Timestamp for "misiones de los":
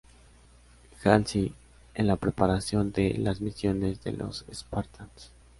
3.39-4.45